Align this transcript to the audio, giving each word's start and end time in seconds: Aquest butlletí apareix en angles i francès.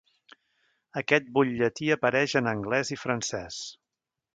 Aquest 1.01 1.29
butlletí 1.37 1.93
apareix 1.99 2.37
en 2.43 2.53
angles 2.57 2.95
i 2.99 3.03
francès. 3.07 3.63